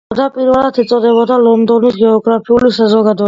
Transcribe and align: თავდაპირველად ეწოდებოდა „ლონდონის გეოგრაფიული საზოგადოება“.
თავდაპირველად 0.11 0.79
ეწოდებოდა 0.83 1.37
„ლონდონის 1.49 2.01
გეოგრაფიული 2.01 2.73
საზოგადოება“. 2.79 3.19